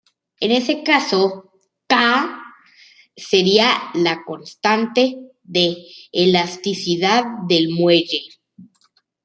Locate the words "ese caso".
0.51-1.53